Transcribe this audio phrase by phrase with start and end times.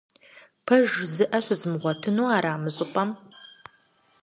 [0.65, 3.09] Пэж жызыӀэ щызмыгъуэтыну ара мы щӀыпӀэм?